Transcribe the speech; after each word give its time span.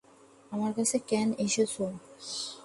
আমার 0.51 0.71
কাছে 0.77 0.97
কেন 1.09 1.27
এসেছ? 1.45 1.73